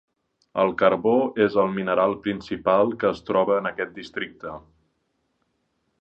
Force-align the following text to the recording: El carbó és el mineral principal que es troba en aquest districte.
El 0.61 0.71
carbó 0.79 1.11
és 1.45 1.57
el 1.65 1.69
mineral 1.75 2.17
principal 2.25 2.91
que 3.03 3.11
es 3.13 3.23
troba 3.31 3.61
en 3.61 3.73
aquest 3.75 3.95
districte. 3.99 4.59